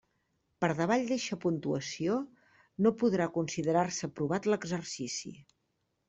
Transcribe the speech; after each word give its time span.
Per 0.63 0.67
davall 0.77 1.03
d'eixa 1.09 1.35
puntuació 1.41 2.15
no 2.85 2.91
podrà 3.03 3.27
considerar-se 3.35 4.09
aprovat 4.09 4.49
l'exercici. 4.53 5.35